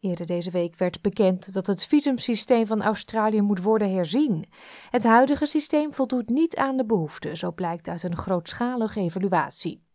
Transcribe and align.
Eerder 0.00 0.26
deze 0.26 0.50
week 0.50 0.78
werd 0.78 1.02
bekend 1.02 1.52
dat 1.52 1.66
het 1.66 1.86
visumsysteem 1.86 2.66
van 2.66 2.82
Australië 2.82 3.40
moet 3.40 3.62
worden 3.62 3.92
herzien. 3.92 4.48
Het 4.90 5.04
huidige 5.04 5.46
systeem 5.46 5.94
voldoet 5.94 6.28
niet 6.28 6.56
aan 6.56 6.76
de 6.76 6.86
behoeften, 6.86 7.36
zo 7.36 7.52
blijkt 7.52 7.88
uit 7.88 8.02
een 8.02 8.16
grootschalige 8.16 9.00
evaluatie. 9.00 9.86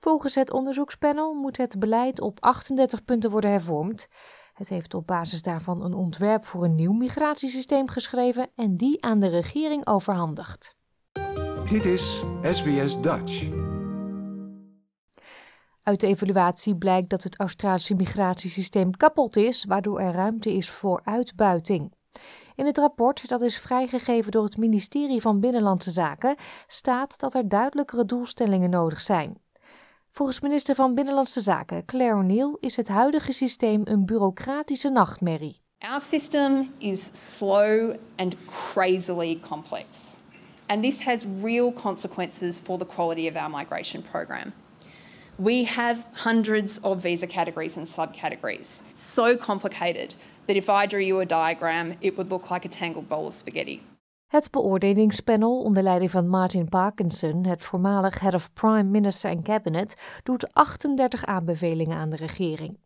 Volgens 0.00 0.34
het 0.34 0.52
onderzoekspanel 0.52 1.34
moet 1.34 1.56
het 1.56 1.78
beleid 1.78 2.20
op 2.20 2.40
38 2.40 3.04
punten 3.04 3.30
worden 3.30 3.50
hervormd. 3.50 4.08
Het 4.52 4.68
heeft 4.68 4.94
op 4.94 5.06
basis 5.06 5.42
daarvan 5.42 5.82
een 5.82 5.94
ontwerp 5.94 6.46
voor 6.46 6.64
een 6.64 6.74
nieuw 6.74 6.92
migratiesysteem 6.92 7.88
geschreven 7.88 8.50
en 8.54 8.76
die 8.76 9.04
aan 9.04 9.20
de 9.20 9.28
regering 9.28 9.86
overhandigd. 9.86 10.76
Dit 11.68 11.84
is 11.84 12.22
SBS 12.42 13.00
Dutch. 13.00 13.48
Uit 15.84 16.00
de 16.00 16.06
evaluatie 16.06 16.76
blijkt 16.76 17.10
dat 17.10 17.22
het 17.22 17.38
Australische 17.38 17.94
migratiesysteem 17.94 18.96
kapot 18.96 19.36
is, 19.36 19.64
waardoor 19.64 20.00
er 20.00 20.12
ruimte 20.12 20.52
is 20.52 20.70
voor 20.70 21.00
uitbuiting. 21.04 21.92
In 22.54 22.66
het 22.66 22.78
rapport, 22.78 23.28
dat 23.28 23.42
is 23.42 23.58
vrijgegeven 23.58 24.32
door 24.32 24.44
het 24.44 24.56
ministerie 24.56 25.20
van 25.20 25.40
Binnenlandse 25.40 25.90
Zaken, 25.90 26.36
staat 26.66 27.18
dat 27.18 27.34
er 27.34 27.48
duidelijkere 27.48 28.04
doelstellingen 28.04 28.70
nodig 28.70 29.00
zijn. 29.00 29.38
Volgens 30.10 30.40
minister 30.40 30.74
van 30.74 30.94
Binnenlandse 30.94 31.40
Zaken 31.40 31.84
Claire 31.84 32.16
O'Neill 32.16 32.56
is 32.60 32.76
het 32.76 32.88
huidige 32.88 33.32
systeem 33.32 33.80
een 33.84 34.06
bureaucratische 34.06 34.88
nachtmerrie. 34.88 35.60
Our 35.78 36.00
system 36.00 36.72
is 36.78 37.08
slow 37.36 37.94
and 38.16 38.36
crazily 38.46 39.40
complex. 39.48 39.86
And 40.66 40.82
this 40.82 41.04
has 41.04 41.24
real 41.42 41.72
consequences 41.72 42.58
for 42.58 42.78
the 42.78 42.86
quality 42.86 43.28
of 43.28 43.34
our 43.36 43.50
migration 43.50 44.02
program. 44.02 44.52
We 45.36 45.64
have 45.64 46.06
hundreds 46.12 46.80
of 46.80 47.02
visa 47.02 47.26
categories 47.26 47.76
and 47.76 47.88
subcategories. 47.88 48.82
So 48.94 49.36
complicated 49.36 50.14
that 50.46 50.56
if 50.56 50.68
I 50.68 50.86
drew 50.86 51.00
you 51.00 51.20
a 51.20 51.26
diagram, 51.26 51.94
it 52.00 52.16
would 52.16 52.30
look 52.30 52.50
like 52.50 52.64
a 52.64 52.68
tangled 52.68 53.08
bowl 53.08 53.26
of 53.26 53.32
spaghetti. 53.32 53.80
Het 54.26 54.50
beoordelingspanel 54.50 55.62
onder 55.62 55.82
leiding 55.82 56.10
van 56.10 56.28
Martin 56.28 56.68
Parkinson, 56.68 57.44
het 57.46 57.62
voormalig 57.62 58.20
head 58.20 58.34
of 58.34 58.52
prime 58.52 58.82
minister 58.82 59.30
en 59.30 59.42
cabinet, 59.42 60.20
doet 60.22 60.52
38 60.52 61.24
aanbevelingen 61.24 61.96
aan 61.96 62.10
de 62.10 62.16
regering. 62.16 62.78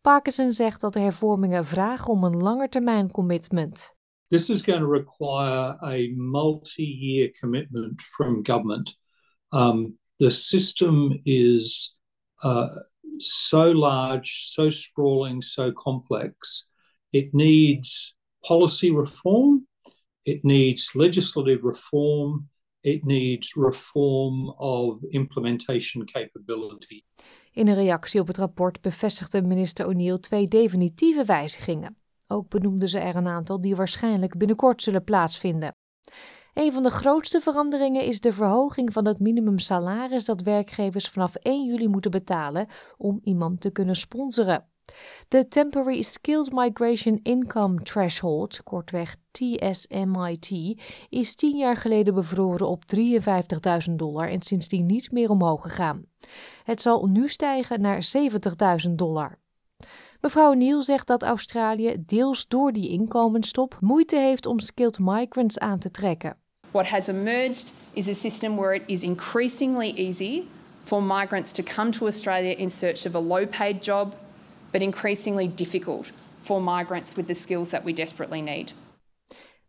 Parkinson 0.00 0.52
zegt 0.52 0.80
dat 0.80 0.92
de 0.92 1.00
hervormingen 1.00 1.64
vragen 1.64 2.12
om 2.12 2.24
een 2.24 2.36
langetermijn 2.36 3.10
commitment. 3.10 3.94
This 4.26 4.50
is 4.50 4.62
going 4.62 4.80
to 4.80 4.90
require 4.90 5.78
a 5.82 6.12
multi-year 6.14 7.30
commitment 7.40 8.02
from 8.02 8.46
government. 8.46 8.98
Um, 9.50 9.98
the 10.18 10.30
system 10.30 11.20
is 11.24 11.96
uh, 12.42 12.68
so 13.18 13.70
large, 13.72 14.48
so 14.48 14.70
sprawling, 14.70 15.42
so 15.42 15.72
complex. 15.72 16.68
It 17.12 17.32
needs 17.32 18.14
policy 18.42 18.90
reform 18.90 19.66
It 20.26 20.42
needs 20.42 20.94
legislative 20.94 21.62
reform. 21.62 22.48
It 22.80 23.04
needs 23.04 23.54
reform 23.54 24.48
of 24.58 25.02
implementation 25.10 26.04
capability. 26.04 27.02
In 27.52 27.68
een 27.68 27.74
reactie 27.74 28.20
op 28.20 28.26
het 28.26 28.36
rapport 28.36 28.80
bevestigde 28.80 29.42
minister 29.42 29.86
O'Neill 29.86 30.18
twee 30.18 30.48
definitieve 30.48 31.24
wijzigingen. 31.24 31.96
Ook 32.26 32.48
benoemde 32.48 32.88
ze 32.88 32.98
er 32.98 33.16
een 33.16 33.26
aantal 33.26 33.60
die 33.60 33.76
waarschijnlijk 33.76 34.38
binnenkort 34.38 34.82
zullen 34.82 35.04
plaatsvinden. 35.04 35.74
Een 36.56 36.72
van 36.72 36.82
de 36.82 36.90
grootste 36.90 37.40
veranderingen 37.40 38.04
is 38.04 38.20
de 38.20 38.32
verhoging 38.32 38.92
van 38.92 39.06
het 39.06 39.18
minimumsalaris 39.18 40.24
dat 40.24 40.42
werkgevers 40.42 41.08
vanaf 41.08 41.34
1 41.34 41.64
juli 41.64 41.88
moeten 41.88 42.10
betalen 42.10 42.66
om 42.96 43.20
iemand 43.24 43.60
te 43.60 43.70
kunnen 43.70 43.96
sponsoren. 43.96 44.64
De 45.28 45.48
Temporary 45.48 46.02
Skilled 46.02 46.52
Migration 46.52 47.20
Income 47.22 47.82
Threshold, 47.82 48.62
kortweg 48.62 49.16
TSMIT, 49.30 50.76
is 51.08 51.34
tien 51.34 51.56
jaar 51.56 51.76
geleden 51.76 52.14
bevroren 52.14 52.68
op 52.68 52.82
53.000 53.88 53.94
dollar 53.94 54.30
en 54.30 54.42
sindsdien 54.42 54.86
niet 54.86 55.12
meer 55.12 55.30
omhoog 55.30 55.62
gegaan. 55.62 56.04
Het 56.64 56.82
zal 56.82 57.06
nu 57.06 57.28
stijgen 57.28 57.80
naar 57.80 58.06
70.000 58.86 58.90
dollar. 58.94 59.38
Mevrouw 60.20 60.52
Neal 60.52 60.82
zegt 60.82 61.06
dat 61.06 61.22
Australië 61.22 61.96
deels 62.06 62.48
door 62.48 62.72
die 62.72 62.88
inkomensstop 62.88 63.78
moeite 63.80 64.16
heeft 64.16 64.46
om 64.46 64.58
skilled 64.58 64.98
migrants 64.98 65.58
aan 65.58 65.78
te 65.78 65.90
trekken. 65.90 66.44
What 66.76 66.86
has 66.88 67.08
emerged 67.08 67.72
is 67.94 68.06
a 68.06 68.14
system 68.14 68.58
where 68.58 68.74
it 68.74 68.82
is 68.86 69.02
increasingly 69.02 69.94
easy 69.96 70.46
for 70.80 71.02
migrants 71.02 71.52
to 71.52 71.62
come 71.62 71.90
to 71.90 72.06
Australia 72.06 72.54
in 72.54 72.70
search 72.70 73.06
of 73.06 73.14
a 73.14 73.18
low-paid 73.18 73.82
job 73.82 74.14
but 74.72 74.82
increasingly 74.82 75.54
difficult 75.54 76.10
for 76.38 76.60
migrants 76.62 77.14
with 77.14 77.26
the 77.26 77.34
skills 77.34 77.70
that 77.70 77.84
we 77.84 77.92
desperately 77.92 78.42
need. 78.42 78.72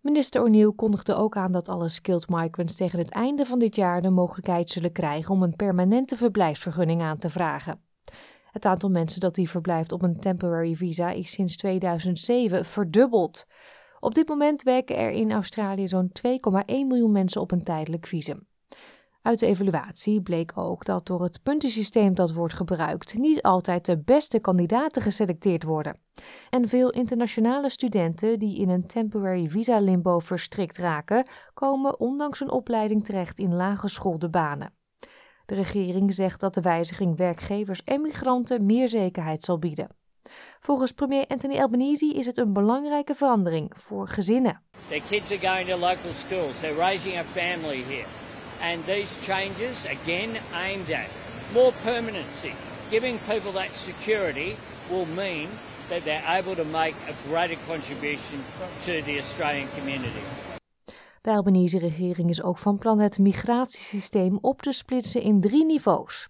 Minister 0.02 0.42
O'Neill 0.42 0.74
kondigde 0.76 1.16
ook 1.16 1.36
aan 1.36 1.52
dat 1.52 1.70
alle 1.70 1.90
skilled 1.90 2.30
migrants 2.30 2.76
tegen 2.76 3.00
het 3.00 3.10
einde 3.10 3.46
van 3.46 3.60
dit 3.60 3.76
jaar 3.76 4.02
de 4.02 4.10
mogelijkheid 4.10 4.70
zullen 4.70 4.92
krijgen 4.92 5.34
om 5.34 5.44
een 5.44 5.56
permanente 5.56 6.18
verblijfsvergunning 6.18 7.02
aan 7.02 7.18
te 7.18 7.30
vragen. 7.30 7.82
Het 8.52 8.66
aantal 8.66 8.90
mensen 8.90 9.20
dat 9.20 9.36
die 9.36 9.50
verblijft 9.50 9.92
op 9.92 10.02
een 10.02 10.20
temporary 10.20 10.76
visa 10.76 11.12
is 11.12 11.32
sinds 11.32 11.58
2007 11.58 12.66
verdubbeld. 12.66 13.46
Op 14.08 14.14
dit 14.14 14.28
moment 14.28 14.64
werken 14.64 14.98
er 14.98 15.12
in 15.12 15.32
Australië 15.32 15.88
zo'n 15.88 16.12
2,1 16.28 16.32
miljoen 16.66 17.12
mensen 17.12 17.42
op 17.42 17.52
een 17.52 17.64
tijdelijk 17.64 18.06
visum. 18.06 18.48
Uit 19.22 19.40
de 19.40 19.46
evaluatie 19.46 20.22
bleek 20.22 20.52
ook 20.56 20.86
dat 20.86 21.06
door 21.06 21.24
het 21.24 21.40
puntensysteem 21.44 22.14
dat 22.14 22.34
wordt 22.34 22.54
gebruikt 22.54 23.18
niet 23.18 23.42
altijd 23.42 23.86
de 23.86 24.00
beste 24.00 24.40
kandidaten 24.40 25.02
geselecteerd 25.02 25.64
worden. 25.64 26.00
En 26.50 26.68
veel 26.68 26.90
internationale 26.90 27.70
studenten 27.70 28.40
die 28.40 28.58
in 28.58 28.70
een 28.70 28.88
temporary 28.88 29.50
visa 29.50 29.80
limbo 29.80 30.20
verstrikt 30.20 30.78
raken, 30.78 31.28
komen 31.54 32.00
ondanks 32.00 32.40
een 32.40 32.52
opleiding 32.52 33.06
terecht 33.06 33.40
in 33.40 33.56
laaggeschoolde 33.56 34.30
banen. 34.30 34.74
De 35.46 35.56
regering 35.56 36.14
zegt 36.14 36.40
dat 36.40 36.54
de 36.54 36.62
wijziging 36.62 37.18
werkgevers 37.18 37.84
en 37.84 38.02
migranten 38.02 38.66
meer 38.66 38.88
zekerheid 38.88 39.44
zal 39.44 39.60
bieden. 39.60 39.96
Volgens 40.60 40.92
premier 40.92 41.26
Anthony 41.28 41.60
Albanese 41.60 42.14
is 42.14 42.26
het 42.26 42.38
een 42.38 42.54
belangrijke 42.54 43.16
verandering 43.16 43.72
voor 43.76 44.08
gezinnen. 44.08 44.62
Their 44.88 45.02
kids 45.10 45.32
are 45.32 45.48
going 45.48 45.68
to 45.68 45.78
local 45.78 46.14
schools. 46.14 46.60
They're 46.60 46.80
raising 46.80 47.18
a 47.18 47.24
family 47.24 47.84
here. 47.88 48.08
And 48.62 48.86
these 48.86 49.20
changes, 49.22 49.86
again, 49.86 50.30
aimed 50.54 50.92
at 50.92 51.10
more 51.54 51.72
permanency. 51.84 52.54
Giving 52.90 53.20
people 53.26 53.52
that 53.52 53.76
security 53.76 54.56
will 54.90 55.06
mean 55.16 55.48
that 55.90 56.04
they're 56.04 56.40
able 56.40 56.56
to 56.56 56.64
make 56.64 56.96
a 57.08 57.14
greater 57.30 57.58
contribution 57.68 58.44
to 58.86 58.92
the 59.04 59.18
Australian 59.18 59.68
community. 59.78 60.24
De 61.22 61.32
Albanese-regering 61.34 62.30
is 62.30 62.42
ook 62.42 62.58
van 62.58 62.78
plan 62.78 63.00
het 63.00 63.20
migratiesysteem 63.20 64.38
op 64.42 64.62
te 64.62 64.72
splitsen 64.72 65.22
in 65.22 65.42
drie 65.42 65.66
niveaus. 65.66 66.30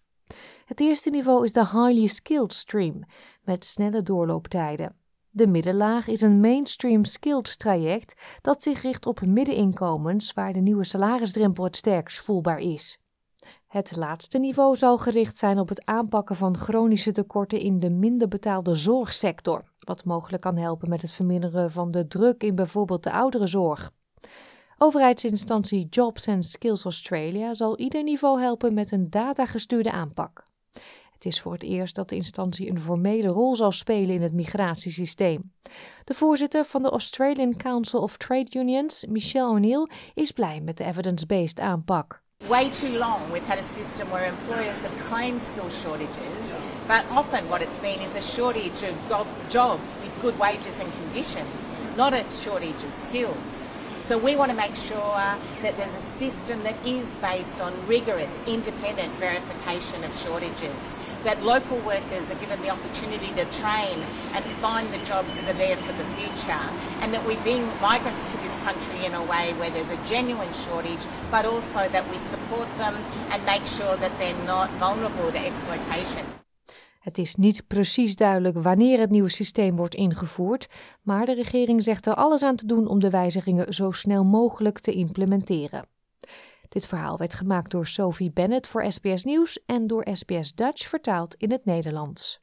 Het 0.68 0.80
eerste 0.80 1.10
niveau 1.10 1.44
is 1.44 1.54
de 1.54 1.60
highly 1.60 2.08
skilled 2.08 2.54
stream, 2.54 3.04
met 3.44 3.66
snelle 3.66 4.04
doorlooptijden. 4.04 4.96
De 5.30 5.48
middenlaag 5.48 6.08
is 6.08 6.22
een 6.22 6.40
mainstream 6.40 7.06
skilled 7.06 7.60
traject 7.60 8.22
dat 8.42 8.64
zich 8.64 8.82
richt 8.82 9.06
op 9.06 9.22
middeninkomens 9.22 10.34
waar 10.34 10.54
de 10.54 10.60
nieuwe 10.60 10.84
salarisdrempel 10.84 11.64
het 11.64 11.76
sterkst 11.76 12.20
voelbaar 12.20 12.60
is. 12.60 13.00
Het 13.68 13.96
laatste 13.96 14.38
niveau 14.38 14.76
zal 14.76 14.98
gericht 14.98 15.38
zijn 15.38 15.60
op 15.60 15.70
het 15.70 15.86
aanpakken 15.86 16.36
van 16.36 16.58
chronische 16.58 17.12
tekorten 17.12 17.60
in 17.60 17.80
de 17.80 17.90
minder 17.90 18.28
betaalde 18.28 18.76
zorgsector, 18.76 19.72
wat 19.78 20.06
mogelijk 20.06 20.42
kan 20.42 20.58
helpen 20.58 20.90
met 20.90 21.02
het 21.02 21.12
verminderen 21.12 21.72
van 21.72 21.92
de 21.92 22.08
druk 22.08 22.44
in 22.44 22.56
bijvoorbeeld 22.56 23.04
de 23.04 23.12
ouderenzorg. 23.12 23.92
Overheidsinstantie 24.78 25.88
Jobs 25.90 26.28
and 26.28 26.46
Skills 26.46 26.84
Australia 26.84 27.54
zal 27.54 27.78
ieder 27.78 28.04
niveau 28.04 28.42
helpen 28.42 28.74
met 28.74 28.92
een 28.92 29.10
datagestuurde 29.10 29.92
aanpak. 29.92 30.48
Het 31.18 31.26
is 31.26 31.42
voor 31.42 31.52
het 31.52 31.64
eerst 31.64 31.96
dat 31.96 32.10
de 32.10 32.16
instantie 32.16 32.70
een 32.70 32.80
formele 32.80 33.28
rol 33.28 33.56
zal 33.56 33.72
spelen 33.72 34.16
in 34.16 34.22
het 34.22 34.34
migratiesysteem. 34.34 35.52
De 36.04 36.14
voorzitter 36.14 36.66
van 36.66 36.82
de 36.82 36.90
Australian 36.90 37.56
Council 37.56 38.02
of 38.02 38.18
Trade 38.18 38.60
Unions, 38.60 39.06
Michelle 39.10 39.50
O'Neill, 39.50 39.90
is 40.14 40.32
blij 40.32 40.62
met 40.62 40.78
de 40.78 40.84
evidence-based 40.84 41.60
aanpak. 41.60 42.22
Way 42.48 42.70
too 42.70 42.90
long 42.90 43.32
we've 43.32 43.48
had 43.48 43.58
a 43.58 43.64
system 43.74 44.10
where 44.10 44.26
employers 44.26 44.82
have 44.82 45.08
claimed 45.10 45.42
skill 45.42 45.70
shortages, 45.70 46.56
but 46.88 47.04
often 47.10 47.48
what 47.48 47.62
it's 47.62 47.80
been 47.80 48.00
is 48.00 48.16
a 48.16 48.22
shortage 48.22 48.90
of 49.10 49.28
jobs 49.50 49.98
with 50.02 50.22
good 50.22 50.38
wages 50.38 50.80
and 50.80 50.92
conditions, 51.02 51.68
not 51.96 52.14
a 52.14 52.24
shortage 52.24 52.84
of 52.84 52.94
skills. 52.94 53.67
So 54.08 54.18
we 54.18 54.38
want 54.38 54.52
to 54.52 54.56
make 54.56 54.74
sure 54.74 55.20
that 55.62 55.76
there's 55.76 55.94
a 55.94 56.00
system 56.00 56.64
that 56.64 56.78
is 56.88 57.16
based 57.16 57.60
on 57.60 57.74
rigorous, 57.88 58.42
independent 58.48 59.14
verification 59.16 60.02
of 60.06 60.18
shortages, 60.18 60.96
that 61.26 61.44
local 61.44 61.78
workers 61.80 62.32
are 62.32 62.36
given 62.36 62.62
the 62.62 62.70
opportunity 62.70 63.34
to 63.34 63.44
train 63.60 64.02
and 64.32 64.46
find 64.62 64.94
the 64.94 65.00
jobs 65.00 65.36
that 65.36 65.54
are 65.54 65.58
there 65.58 65.76
for 65.76 65.92
the 65.92 66.06
future, 66.16 66.70
and 67.02 67.14
that 67.14 67.28
we 67.28 67.36
bring 67.44 67.68
migrants 67.82 68.26
to 68.28 68.38
this 68.38 68.58
country 68.60 69.06
in 69.06 69.14
a 69.14 69.24
way 69.24 69.52
where 69.56 69.72
there's 69.72 69.90
a 69.90 69.98
genuine 70.06 70.54
shortage, 70.54 71.06
but 71.30 71.44
also 71.44 71.90
that 71.90 72.10
we 72.10 72.18
support 72.18 72.70
them 72.78 72.96
and 73.32 73.46
make 73.46 73.66
sure 73.66 73.98
that 73.98 74.18
they're 74.20 74.46
not 74.46 74.70
vulnerable 74.80 75.34
to 75.34 75.38
exploitation. 75.38 76.26
Het 77.08 77.18
is 77.18 77.36
niet 77.36 77.68
precies 77.68 78.16
duidelijk 78.16 78.58
wanneer 78.58 79.00
het 79.00 79.10
nieuwe 79.10 79.30
systeem 79.30 79.76
wordt 79.76 79.96
ingevoerd, 79.96 80.68
maar 81.02 81.26
de 81.26 81.34
regering 81.34 81.84
zegt 81.84 82.06
er 82.06 82.14
alles 82.14 82.44
aan 82.44 82.56
te 82.56 82.66
doen 82.66 82.88
om 82.88 83.00
de 83.00 83.10
wijzigingen 83.10 83.74
zo 83.74 83.92
snel 83.92 84.24
mogelijk 84.24 84.80
te 84.80 84.92
implementeren. 84.92 85.88
Dit 86.70 86.86
verhaal 86.86 87.18
werd 87.18 87.34
gemaakt 87.34 87.72
door 87.72 87.88
Sophie 87.88 88.32
Bennett 88.32 88.68
voor 88.68 88.92
SBS 88.92 89.24
Nieuws 89.24 89.60
en 89.66 89.88
door 89.88 90.08
SBS 90.14 90.54
Dutch 90.54 90.88
vertaald 90.88 91.36
in 91.36 91.52
het 91.52 91.66
Nederlands. 91.66 92.42